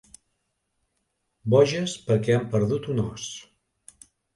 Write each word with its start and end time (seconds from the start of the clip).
Boges 1.55 1.95
perquè 2.09 2.37
han 2.41 2.51
perdut 2.57 2.93
un 2.97 3.07
os. 3.09 3.33